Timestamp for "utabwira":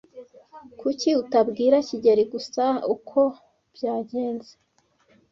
1.21-1.77